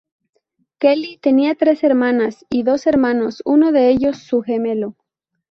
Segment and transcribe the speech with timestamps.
[0.79, 4.95] Kelly tenía tres hermanas y dos hermanos, uno de ellos su gemelo.